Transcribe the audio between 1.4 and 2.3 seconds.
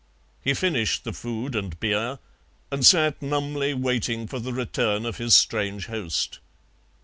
and beer